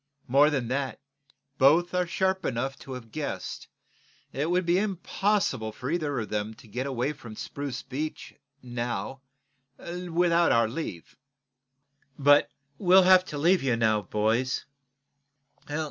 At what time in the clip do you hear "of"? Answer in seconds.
6.19-6.29